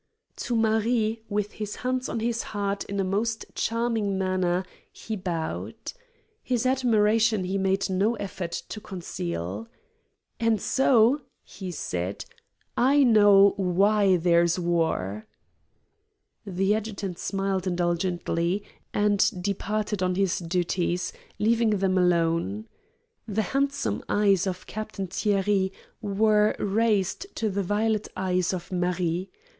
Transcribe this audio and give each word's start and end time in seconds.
To 0.37 0.55
Marie, 0.55 1.21
with 1.29 1.51
his 1.51 1.75
hand 1.85 2.09
on 2.09 2.21
his 2.21 2.41
heart 2.57 2.83
in 2.85 2.99
a 2.99 3.03
most 3.03 3.45
charming 3.53 4.17
manner, 4.17 4.65
he 4.91 5.15
bowed. 5.15 5.75
His 6.41 6.65
admiration 6.65 7.43
he 7.43 7.59
made 7.59 7.87
no 7.87 8.15
effort 8.15 8.63
to 8.69 8.81
conceal. 8.81 9.67
"And 10.39 10.59
so," 10.59 11.21
he 11.43 11.69
said, 11.69 12.25
"I 12.75 13.03
know 13.03 13.53
why 13.57 14.17
there 14.17 14.41
is 14.41 14.57
war!" 14.57 15.27
The 16.47 16.73
adjutant 16.73 17.19
smiled 17.19 17.67
indulgently, 17.67 18.63
and 18.95 19.31
departed 19.39 20.01
on 20.01 20.15
his 20.15 20.39
duties, 20.39 21.13
leaving 21.37 21.77
them 21.77 21.95
alone. 21.95 22.67
The 23.27 23.43
handsome 23.53 24.01
eyes 24.09 24.47
of 24.47 24.65
Captain 24.65 25.05
Thierry 25.05 25.71
were 26.01 26.55
raised 26.57 27.27
to 27.35 27.51
the 27.51 27.61
violet 27.61 28.07
eyes 28.17 28.51
of 28.51 28.71
Marie. 28.71 29.29